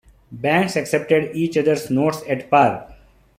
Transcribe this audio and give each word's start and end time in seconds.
Banks 0.31 0.75
accepted 0.77 1.35
each 1.35 1.55
other's 1.55 1.91
notes 1.91 2.23
at 2.27 2.49
par. 2.49 2.87